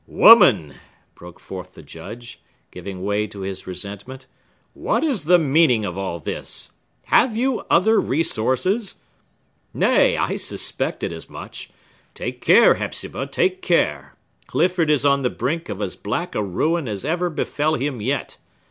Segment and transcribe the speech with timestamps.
[0.07, 0.73] "Woman!"
[1.13, 4.25] broke forth the Judge, giving way to his resentment,
[4.73, 6.71] "what is the meaning of all this?
[7.03, 8.95] Have you other resources?
[9.75, 11.69] Nay, I suspected as much!
[12.15, 14.15] Take care, Hepzibah, take care!
[14.47, 18.37] Clifford is on the brink of as black a ruin as ever befell him yet!